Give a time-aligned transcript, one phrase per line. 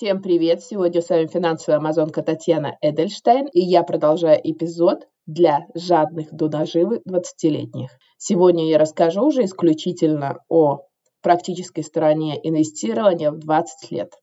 [0.00, 0.62] Всем привет!
[0.62, 7.02] Сегодня с вами финансовая амазонка Татьяна Эдельштейн, и я продолжаю эпизод для жадных до наживы
[7.06, 7.90] 20-летних.
[8.16, 10.86] Сегодня я расскажу уже исключительно о
[11.20, 14.14] практической стороне инвестирования в 20 лет.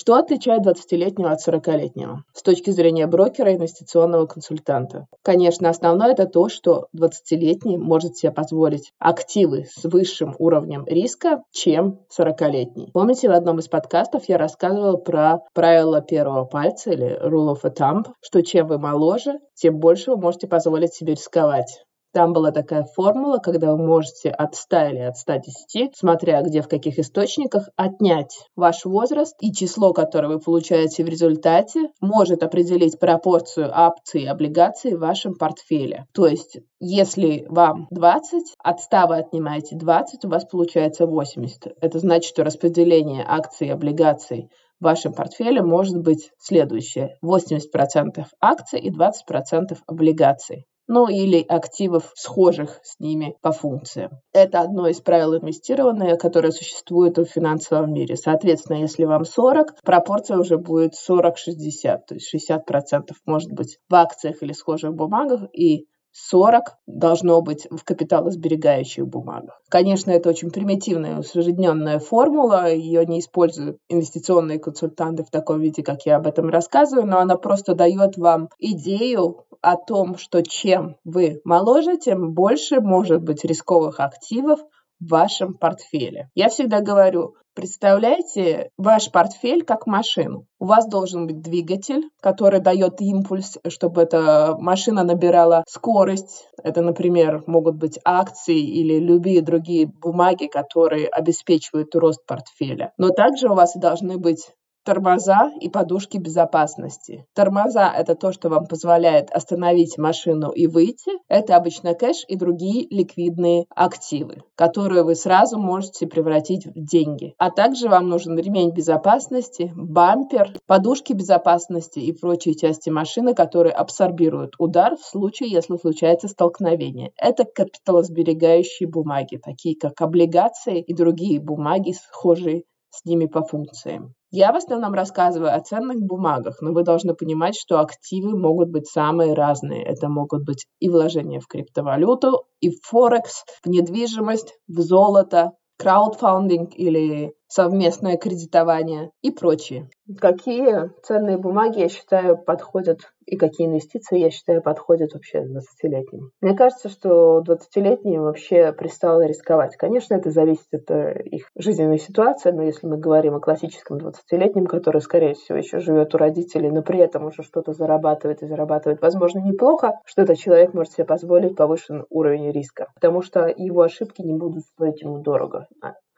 [0.00, 5.08] Что отличает 20-летнего от 40-летнего с точки зрения брокера и инвестиционного консультанта?
[5.20, 12.00] Конечно, основное это то, что 20-летний может себе позволить активы с высшим уровнем риска, чем
[12.18, 12.88] 40-летний.
[12.94, 17.68] Помните, в одном из подкастов я рассказывал про правило первого пальца или rule of a
[17.68, 21.84] thumb, что чем вы моложе, тем больше вы можете позволить себе рисковать.
[22.12, 26.66] Там была такая формула, когда вы можете от 100 или от 110, смотря где в
[26.66, 33.70] каких источниках, отнять ваш возраст и число, которое вы получаете в результате, может определить пропорцию
[33.72, 36.06] акций и облигаций в вашем портфеле.
[36.12, 41.76] То есть, если вам 20, от 100 вы отнимаете 20, у вас получается 80.
[41.80, 47.18] Это значит, что распределение акций и облигаций в вашем портфеле может быть следующее.
[47.22, 54.10] 80% акций и 20% облигаций ну или активов, схожих с ними по функциям.
[54.32, 58.16] Это одно из правил инвестирования, которое существует в финансовом мире.
[58.16, 64.42] Соответственно, если вам 40, пропорция уже будет 40-60, то есть 60% может быть в акциях
[64.42, 69.60] или схожих бумагах, и 40 должно быть в капиталосберегающих бумагах.
[69.68, 76.04] Конечно, это очень примитивная, усредненная формула, ее не используют инвестиционные консультанты в таком виде, как
[76.06, 81.40] я об этом рассказываю, но она просто дает вам идею о том, что чем вы
[81.44, 84.60] моложе, тем больше может быть рисковых активов
[85.00, 86.28] в вашем портфеле.
[86.34, 90.46] Я всегда говорю, представляйте ваш портфель как машину.
[90.58, 96.48] У вас должен быть двигатель, который дает импульс, чтобы эта машина набирала скорость.
[96.62, 102.92] Это, например, могут быть акции или любые другие бумаги, которые обеспечивают рост портфеля.
[102.98, 104.50] Но также у вас должны быть
[104.90, 107.24] Тормоза и подушки безопасности.
[107.32, 111.12] Тормоза– это то, что вам позволяет остановить машину и выйти.
[111.28, 117.34] Это обычно кэш и другие ликвидные активы, которые вы сразу можете превратить в деньги.
[117.38, 124.54] А также вам нужен ремень безопасности, бампер, подушки безопасности и прочие части машины, которые абсорбируют
[124.58, 127.12] удар в случае, если случается столкновение.
[127.16, 134.14] Это капиталосберегающие бумаги, такие как облигации и другие бумаги, схожие с ними по функциям.
[134.30, 138.86] Я в основном рассказываю о ценных бумагах, но вы должны понимать, что активы могут быть
[138.86, 139.84] самые разные.
[139.84, 146.74] Это могут быть и вложения в криптовалюту, и в Форекс, в недвижимость, в золото, краудфандинг
[146.76, 149.90] или совместное кредитование и прочее.
[150.18, 156.30] Какие ценные бумаги, я считаю, подходят и какие инвестиции, я считаю, подходят вообще 20-летним?
[156.40, 159.76] Мне кажется, что 20-летним вообще пристало рисковать.
[159.76, 164.66] Конечно, это зависит от э, их жизненной ситуации, но если мы говорим о классическом 20-летнем,
[164.66, 169.00] который, скорее всего, еще живет у родителей, но при этом уже что-то зарабатывает и зарабатывает,
[169.00, 174.22] возможно, неплохо, что этот человек может себе позволить повышенный уровень риска, потому что его ошибки
[174.22, 175.66] не будут стоить ему дорого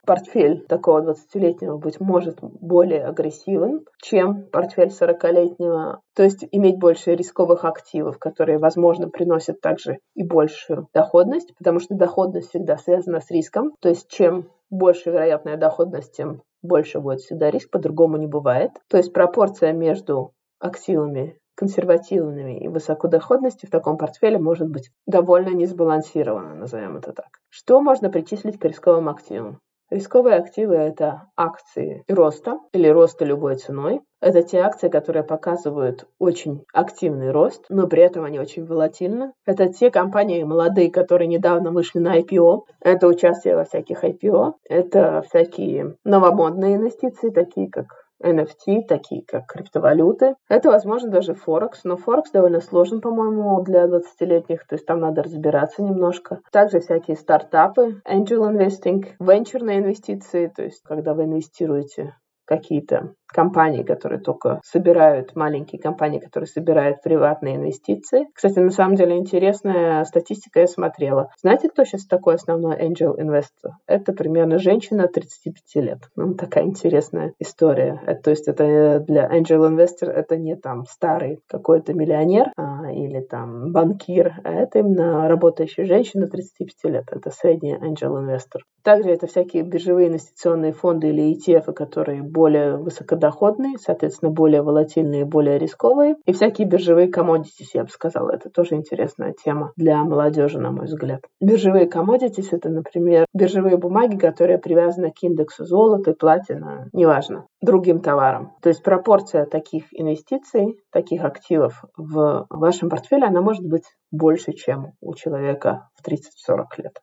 [0.05, 6.01] портфель такого 20-летнего, быть может, более агрессивен, чем портфель 40-летнего.
[6.15, 11.95] То есть иметь больше рисковых активов, которые, возможно, приносят также и большую доходность, потому что
[11.95, 13.73] доходность всегда связана с риском.
[13.81, 18.71] То есть чем больше вероятная доходность, тем больше будет всегда риск, по-другому не бывает.
[18.89, 26.55] То есть пропорция между активами консервативными и высокодоходности в таком портфеле может быть довольно несбалансирована,
[26.55, 27.29] назовем это так.
[27.51, 29.61] Что можно причислить к рисковым активам?
[29.93, 34.01] Рисковые активы– это акции роста или роста любой ценой.
[34.23, 39.33] Это те акции, которые показывают очень активный рост, но при этом они очень волатильны.
[39.45, 42.63] Это те компании молодые, которые недавно вышли на IPO.
[42.81, 44.55] Это участие во всяких IPO.
[44.67, 50.35] Это всякие новомодные инвестиции, такие как NFT, такие как криптовалюты.
[50.49, 55.23] Это, возможно, даже Форекс, но Форекс довольно сложен, по-моему, для 20-летних, то есть там надо
[55.23, 56.41] разбираться немножко.
[56.53, 62.15] Также всякие стартапы, angel investing, венчурные инвестиции, то есть когда вы инвестируете
[62.45, 68.27] какие-то компании, которые только собирают, маленькие компании, которые собирают приватные инвестиции.
[68.35, 71.31] Кстати, на самом деле интересная статистика я смотрела.
[71.41, 73.73] Знаете, кто сейчас такой основной angel investor?
[73.87, 75.99] Это примерно женщина 35 лет.
[76.17, 78.01] Ну, такая интересная история.
[78.07, 83.21] Это, то есть это для angel investor это не там старый какой-то миллионер а, или
[83.21, 87.05] там банкир, а это именно работающая женщина 35 лет.
[87.11, 88.61] Это средний angel investor.
[88.83, 95.59] Также это всякие биржевые инвестиционные фонды или ETF, которые более высокодоходные соответственно, более волатильные, более
[95.59, 96.17] рисковые.
[96.27, 100.87] И всякие биржевые commodities, я бы сказала, это тоже интересная тема для молодежи, на мой
[100.87, 101.23] взгляд.
[101.41, 108.53] Биржевые commodities— это, например, биржевые бумаги, которые привязаны к индексу золота, платина, неважно, другим товарам.
[108.63, 114.93] То есть пропорция таких инвестиций, таких активов в вашем портфеле, она может быть больше, чем
[115.01, 117.01] у человека в 30-40 лет.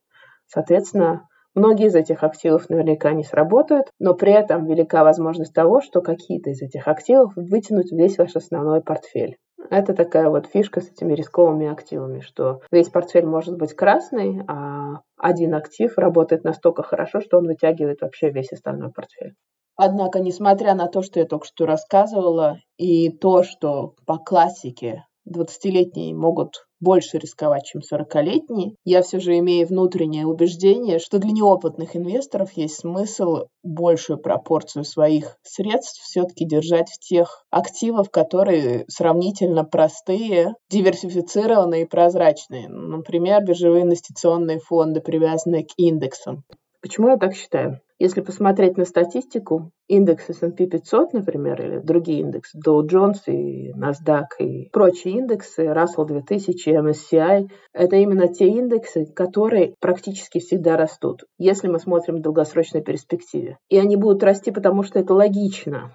[0.48, 6.02] Соответственно, Многие из этих активов наверняка не сработают, но при этом велика возможность того, что
[6.02, 9.38] какие-то из этих активов вытянут весь ваш основной портфель.
[9.70, 15.02] Это такая вот фишка с этими рисковыми активами, что весь портфель может быть красный, а
[15.18, 19.34] один актив работает настолько хорошо, что он вытягивает вообще весь остальной портфель.
[19.76, 26.16] Однако, несмотря на то, что я только что рассказывала, и то, что по классике 20-летние
[26.16, 32.52] могут больше рисковать, чем 40-летние, я все же имею внутреннее убеждение, что для неопытных инвесторов
[32.54, 41.84] есть смысл большую пропорцию своих средств все-таки держать в тех активах, которые сравнительно простые, диверсифицированные
[41.84, 42.70] и прозрачные.
[42.70, 46.44] Например, биржевые инвестиционные фонды, привязанные к индексам.
[46.82, 47.82] Почему я так считаю?
[47.98, 54.28] Если посмотреть на статистику, индекс S&P 500, например, или другие индексы, Dow Jones и NASDAQ
[54.40, 61.68] и прочие индексы, Russell 2000, MSCI, это именно те индексы, которые практически всегда растут, если
[61.68, 63.58] мы смотрим в долгосрочной перспективе.
[63.68, 65.92] И они будут расти, потому что это логично.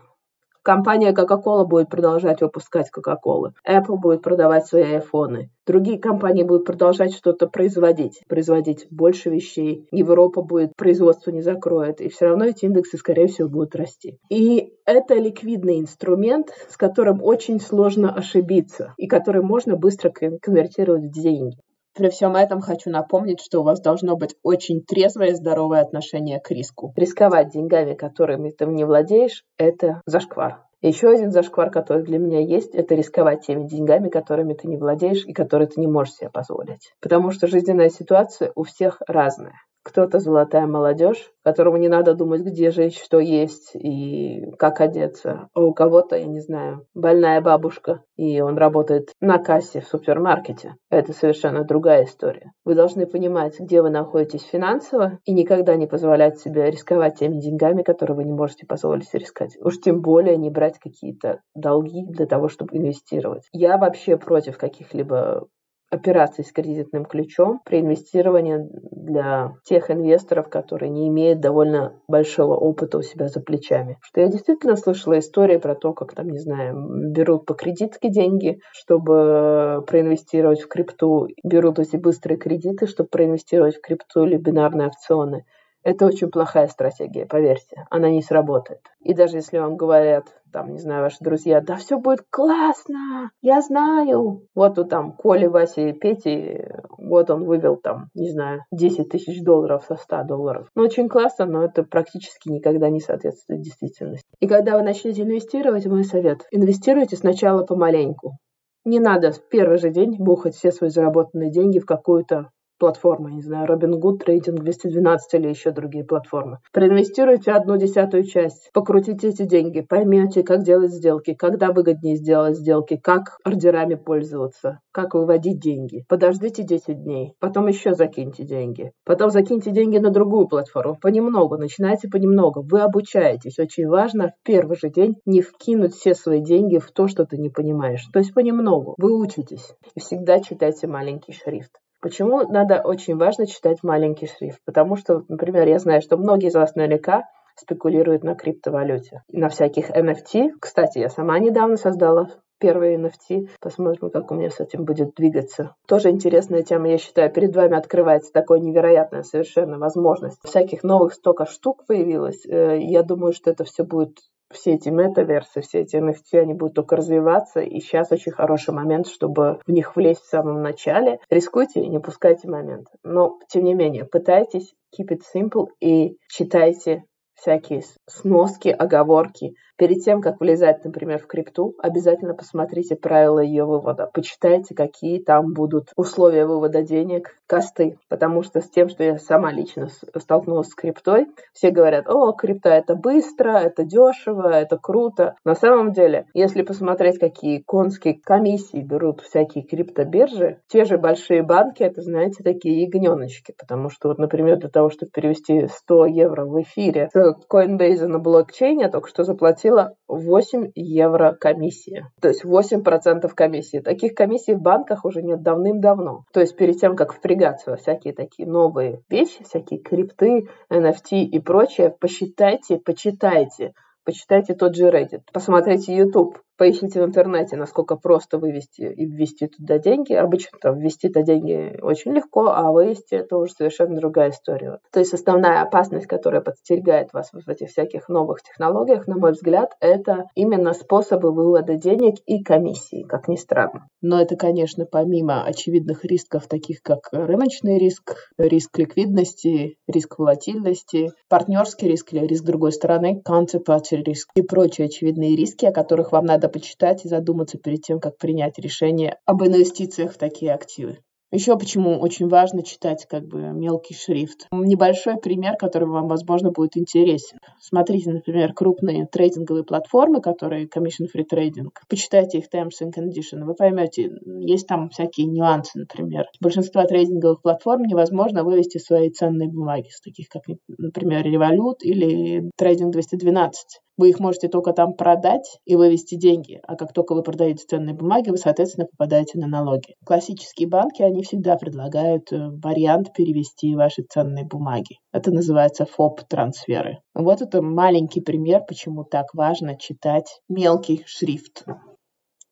[0.65, 3.53] Компания Coca-Cola будет продолжать выпускать Coca-Cola.
[3.69, 5.51] Apple будет продавать свои айфоны.
[5.67, 9.87] Другие компании будут продолжать что-то производить, производить больше вещей.
[9.91, 12.01] Европа будет, производство не закроет.
[12.01, 14.17] И все равно эти индексы, скорее всего, будут расти.
[14.31, 21.13] И это ликвидный инструмент, с которым очень сложно ошибиться и который можно быстро конвертировать в
[21.13, 21.59] деньги.
[21.95, 26.41] При всем этом хочу напомнить, что у вас должно быть очень трезвое и здоровое отношение
[26.41, 26.93] к риску.
[26.97, 30.65] Рисковать деньгами, которыми ты не владеешь, это зашквар.
[30.83, 35.25] Еще один зашквар, который для меня есть, это рисковать теми деньгами, которыми ты не владеешь
[35.25, 36.93] и которые ты не можешь себе позволить.
[37.01, 42.71] Потому что жизненная ситуация у всех разная кто-то золотая молодежь, которому не надо думать, где
[42.71, 45.51] жить, что есть и как одеться.
[45.55, 50.77] А у кого-то, я не знаю, больная бабушка, и он работает на кассе в супермаркете.
[50.91, 52.53] Это совершенно другая история.
[52.65, 57.83] Вы должны понимать, где вы находитесь финансово, и никогда не позволять себе рисковать теми деньгами,
[57.83, 59.57] которые вы не можете позволить себе рисковать.
[59.61, 63.49] Уж тем более не брать какие-то долги для того, чтобы инвестировать.
[63.53, 65.47] Я вообще против каких-либо
[65.95, 68.59] операций с кредитным ключом при инвестировании
[68.93, 73.99] для тех инвесторов, которые не имеют довольно большого опыта у себя за плечами.
[74.03, 76.77] Что я действительно слышала истории про то, как там, не знаю,
[77.13, 83.81] берут по кредитке деньги, чтобы проинвестировать в крипту, берут эти быстрые кредиты, чтобы проинвестировать в
[83.81, 85.45] крипту или бинарные опционы.
[85.85, 87.85] Это очень плохая стратегия, поверьте.
[87.91, 88.81] Она не сработает.
[89.01, 93.61] И даже если вам говорят, там, не знаю, ваши друзья, да все будет классно, я
[93.61, 94.47] знаю.
[94.55, 96.65] Вот у там Коли, Васи, Пети,
[96.97, 100.69] вот он вывел там, не знаю, 10 тысяч долларов со 100 долларов.
[100.75, 104.25] Ну, очень классно, но это практически никогда не соответствует действительности.
[104.41, 108.39] И когда вы начнете инвестировать, мой совет, инвестируйте сначала помаленьку.
[108.87, 112.51] Не надо в первый же день бухать все свои заработанные деньги в какую-то
[112.85, 116.59] платформы, не знаю, Robinhood, Trading 212 или еще другие платформы.
[116.71, 123.01] Проинвестируйте одну десятую часть, покрутите эти деньги, поймете, как делать сделки, когда выгоднее сделать сделки,
[123.03, 126.05] как ордерами пользоваться, как выводить деньги.
[126.11, 132.09] Подождите 10 дней, потом еще закиньте деньги, потом закиньте деньги на другую платформу, понемногу, начинайте
[132.09, 133.59] понемногу, вы обучаетесь.
[133.59, 137.39] Очень важно в первый же день не вкинуть все свои деньги в то, что ты
[137.39, 138.07] не понимаешь.
[138.13, 139.75] То есть понемногу, вы учитесь.
[139.95, 141.81] И всегда читайте маленький шрифт.
[142.05, 144.61] Почему надо очень важно читать маленький шрифт?
[144.67, 147.23] Потому что, например, я знаю, что многие из вас наверняка
[147.57, 150.51] спекулируют на криптовалюте, на всяких NFT.
[150.61, 153.49] Кстати, я сама недавно создала первые NFT.
[153.59, 155.77] Посмотрим, как у меня с этим будет двигаться.
[155.89, 157.33] Тоже интересная тема, я считаю.
[157.33, 160.41] Перед вами открывается такая невероятная совершенно возможность.
[160.45, 162.45] Всяких новых столько штук появилось.
[162.45, 164.19] Э, я думаю, что это все будет
[164.51, 169.07] все эти метаверсы, все эти NFT, они будут только развиваться, и сейчас очень хороший момент,
[169.07, 171.19] чтобы в них влезть в самом начале.
[171.31, 172.89] Рискуйте и не пускайте момент.
[173.03, 179.55] Но, тем не менее, пытайтесь keep it simple и читайте всякие сноски, оговорки.
[179.77, 184.09] Перед тем, как влезать, например, в крипту, обязательно посмотрите правила ее вывода.
[184.15, 187.99] Почитайте, какие там будут условия вывода денег, косты.
[188.09, 192.71] Потому что с тем, что я сама лично столкнулась с криптой, все говорят, о, крипта
[192.71, 195.35] это быстро, это дешево, это круто.
[195.45, 201.83] На самом деле, если посмотреть, какие конские комиссии берут всякие криптобиржи, те же большие банки,
[201.83, 203.53] это, знаете, такие ягненочки.
[203.59, 208.19] Потому что, вот, например, для того, чтобы перевести 100 евро в эфире с Coinbase на
[208.19, 212.07] блокчейне только что заплатила 8 евро комиссии.
[212.21, 213.79] То есть 8% комиссии.
[213.79, 216.25] Таких комиссий в банках уже нет давным-давно.
[216.33, 221.39] То есть перед тем, как впрягаться во всякие такие новые вещи, всякие крипты, NFT и
[221.41, 223.75] прочее, посчитайте, почитайте,
[224.05, 229.79] почитайте тот же Reddit, посмотрите YouTube, Поищите в интернете, насколько просто вывести и ввести туда
[229.79, 230.13] деньги.
[230.13, 234.79] Обычно там ввести-то деньги очень легко, а вывести это уже совершенно другая история.
[234.93, 239.73] То есть основная опасность, которая подстерегает вас в этих всяких новых технологиях, на мой взгляд,
[239.81, 243.89] это именно способы вывода денег и комиссии, как ни странно.
[244.01, 251.89] Но это, конечно, помимо очевидных рисков, таких как рыночный риск, риск ликвидности, риск волатильности, партнерский
[251.89, 256.49] риск или риск другой стороны, counterparty риск и прочие очевидные риски, о которых вам надо
[256.49, 260.99] почитать и задуматься перед тем, как принять решение об инвестициях в такие активы.
[261.35, 264.47] Еще почему очень важно читать как бы мелкий шрифт.
[264.53, 267.39] Небольшой пример, который вам, возможно, будет интересен.
[267.61, 271.71] Смотрите, например, крупные трейдинговые платформы, которые Commission Free Trading.
[271.89, 273.43] Почитайте их Terms and Conditions.
[273.45, 276.27] Вы поймете, есть там всякие нюансы, например.
[276.41, 282.93] Большинство трейдинговых платформ невозможно вывести свои ценные бумаги, с таких как, например, Revolut или Trading
[282.93, 283.81] 212.
[283.97, 287.95] Вы их можете только там продать и вывести деньги, а как только вы продаете ценные
[287.95, 289.95] бумаги, вы, соответственно, попадаете на налоги.
[290.05, 294.99] Классические банки, они всегда предлагают э, вариант перевести ваши ценные бумаги.
[295.13, 296.99] Это называется ФОП-трансферы.
[297.15, 301.65] Вот это маленький пример, почему так важно читать мелкий шрифт.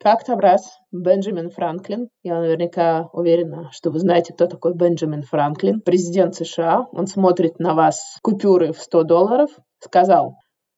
[0.03, 6.35] Как-то раз Бенджамин Франклин, я наверняка уверена, что вы знаете, кто такой Бенджамин Франклин, президент
[6.35, 10.35] США, он смотрит на вас купюры в 100 долларов, сказал,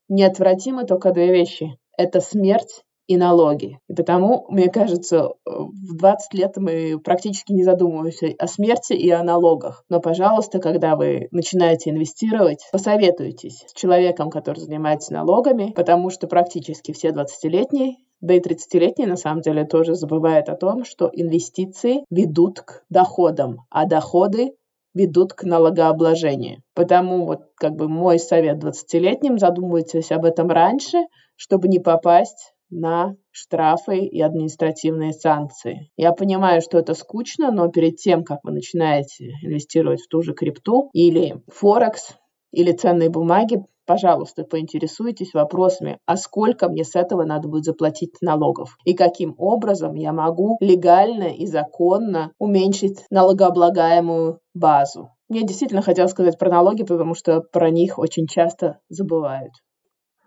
[0.08, 1.76] неотвратимы только две вещи.
[1.96, 3.78] Это смерть и налоги.
[3.88, 9.22] И потому, мне кажется, в 20 лет мы практически не задумываемся о смерти и о
[9.22, 9.84] налогах.
[9.88, 16.92] Но, пожалуйста, когда вы начинаете инвестировать, посоветуйтесь с человеком, который занимается налогами, потому что практически
[16.92, 22.62] все 20-летние да и 30-летние на самом деле тоже забывают о том, что инвестиции ведут
[22.62, 24.54] к доходам, а доходы
[24.94, 26.62] ведут к налогообложению.
[26.74, 30.98] Потому вот как бы мой совет 20-летним, задумывайтесь об этом раньше,
[31.36, 35.90] чтобы не попасть на штрафы и административные санкции.
[35.96, 40.34] Я понимаю, что это скучно, но перед тем, как вы начинаете инвестировать в ту же
[40.34, 42.16] крипту или Форекс,
[42.52, 48.76] или ценные бумаги, пожалуйста, поинтересуйтесь вопросами, а сколько мне с этого надо будет заплатить налогов
[48.84, 55.10] и каким образом я могу легально и законно уменьшить налогооблагаемую базу.
[55.28, 59.52] Мне действительно хотелось сказать про налоги, потому что про них очень часто забывают.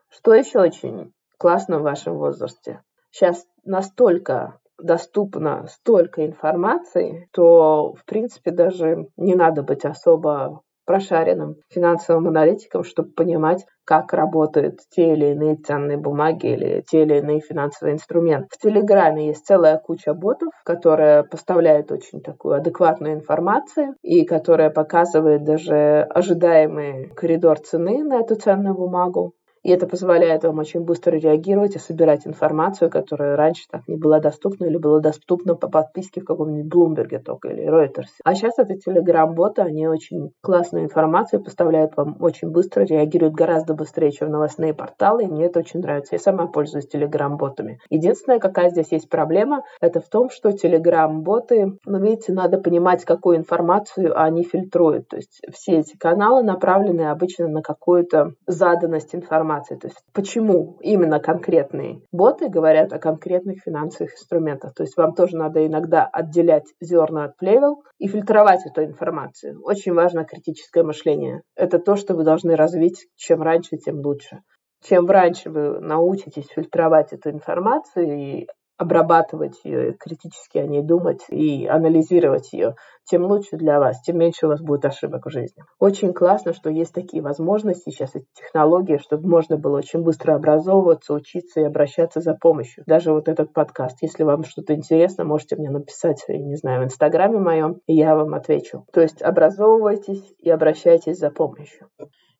[0.09, 2.81] Что еще очень классно в вашем возрасте?
[3.11, 12.27] Сейчас настолько доступно столько информации, то, в принципе, даже не надо быть особо прошаренным финансовым
[12.29, 17.93] аналитиком, чтобы понимать, как работают те или иные ценные бумаги или те или иные финансовые
[17.95, 18.47] инструменты.
[18.51, 25.43] В Телеграме есть целая куча ботов, которая поставляет очень такую адекватную информацию и которая показывает
[25.43, 29.33] даже ожидаемый коридор цены на эту ценную бумагу.
[29.67, 34.21] И это позволяет вам очень быстро реагировать и собирать информацию, которая раньше так не была
[34.21, 38.07] доступна или была доступна по подписке в каком-нибудь Bloomberg только или Reuters.
[38.23, 44.13] А сейчас это Telegram-боты, они очень классную информацию поставляют вам очень быстро, реагируют гораздо быстрее,
[44.13, 46.15] чем новостные порталы, и мне это очень нравится.
[46.15, 47.79] Я сама пользуюсь Telegram-ботами.
[47.89, 53.35] Единственная, какая здесь есть проблема, это в том, что Telegram-боты, ну, видите, надо понимать, какую
[53.35, 55.09] информацию они фильтруют.
[55.09, 59.75] То есть все эти каналы направлены обычно на какую-то заданность информации информации.
[59.75, 64.73] То есть почему именно конкретные боты говорят о конкретных финансовых инструментах.
[64.73, 69.61] То есть вам тоже надо иногда отделять зерна от плевел и фильтровать эту информацию.
[69.63, 71.41] Очень важно критическое мышление.
[71.55, 73.07] Это то, что вы должны развить.
[73.15, 74.39] Чем раньше, тем лучше.
[74.83, 78.47] Чем раньше вы научитесь фильтровать эту информацию и
[78.77, 84.45] обрабатывать ее, критически о ней думать и анализировать ее, тем лучше для вас, тем меньше
[84.45, 85.63] у вас будет ошибок в жизни.
[85.79, 91.13] Очень классно, что есть такие возможности сейчас, эти технологии, чтобы можно было очень быстро образовываться,
[91.13, 92.83] учиться и обращаться за помощью.
[92.85, 93.97] Даже вот этот подкаст.
[94.01, 98.15] Если вам что-то интересно, можете мне написать, я не знаю, в инстаграме моем, и я
[98.15, 98.85] вам отвечу.
[98.93, 101.87] То есть образовывайтесь и обращайтесь за помощью.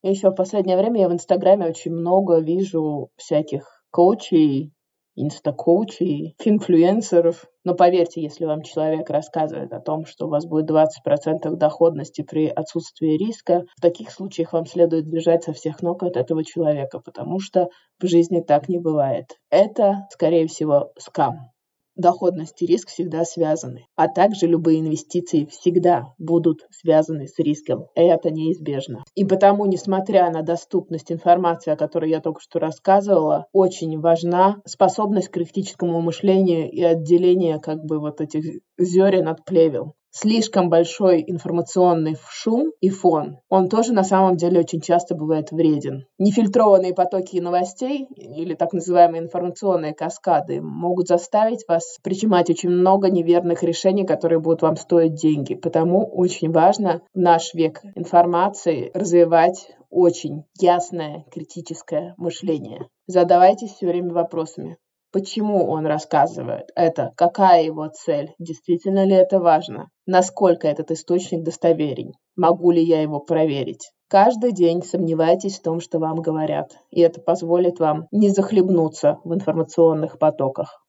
[0.04, 4.74] еще в последнее время я в инстаграме очень много вижу всяких коучей,
[5.18, 7.46] инстакоучей, инфлюенсеров.
[7.66, 12.48] Но поверьте, если вам человек рассказывает о том, что у вас будет 20% доходности при
[12.48, 17.40] отсутствии риска, в таких случаях вам следует бежать со всех ног от этого человека, потому
[17.40, 17.70] что
[18.00, 19.38] в жизни так не бывает.
[19.50, 21.52] Это, скорее всего, скам.
[21.98, 23.86] Доходность и риск всегда связаны.
[23.96, 27.88] А также любые инвестиции всегда будут связаны с риском.
[27.96, 29.04] Это неизбежно.
[29.16, 35.30] И потому, несмотря на доступность информации, о которой я только что рассказывала, очень важна способность
[35.30, 42.16] к критическому мышлению и отделение как бы вот этих зерен от плевел слишком большой информационный
[42.30, 46.06] шум и фон, он тоже на самом деле очень часто бывает вреден.
[46.18, 53.62] Нефильтрованные потоки новостей или так называемые информационные каскады могут заставить вас принимать очень много неверных
[53.64, 55.54] решений, которые будут вам стоить деньги.
[55.54, 62.88] Потому очень важно в наш век информации развивать очень ясное критическое мышление.
[63.06, 64.78] Задавайтесь все время вопросами
[65.12, 72.14] почему он рассказывает это, какая его цель, действительно ли это важно, насколько этот источник достоверен,
[72.36, 73.92] могу ли я его проверить.
[74.10, 79.34] Каждый день сомневайтесь в том, что вам говорят, и это позволит вам не захлебнуться в
[79.34, 80.84] информационных потоках.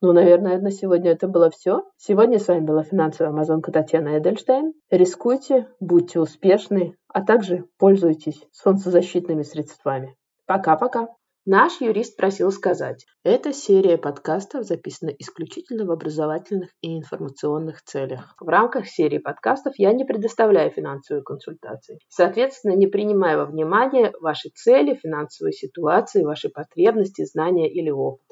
[0.00, 1.84] Ну, наверное, на сегодня это было все.
[1.96, 4.72] Сегодня с вами была финансовая амазонка Татьяна Эдельштейн.
[4.90, 10.16] Рискуйте, будьте успешны, а также пользуйтесь солнцезащитными средствами.
[10.46, 11.06] Пока-пока!
[11.44, 18.36] Наш юрист просил сказать, эта серия подкастов записана исключительно в образовательных и информационных целях.
[18.38, 21.98] В рамках серии подкастов я не предоставляю финансовые консультации.
[22.08, 28.31] Соответственно, не принимая во внимание ваши цели, финансовые ситуации, ваши потребности, знания или опыт